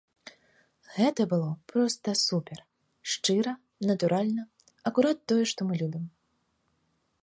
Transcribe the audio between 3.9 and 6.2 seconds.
натуральна, акурат тое, што мы любім.